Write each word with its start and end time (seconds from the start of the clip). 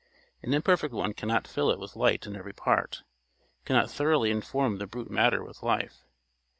An 0.41 0.51
imperfect 0.51 0.95
one 0.95 1.13
cannot 1.13 1.47
fill 1.47 1.69
it 1.69 1.77
with 1.77 1.95
light 1.95 2.25
in 2.25 2.35
every 2.35 2.53
part 2.53 3.03
cannot 3.65 3.91
thoroughly 3.91 4.31
inform 4.31 4.77
the 4.79 4.87
brute 4.87 5.11
matter 5.11 5.43
with 5.43 5.61
life. 5.61 6.05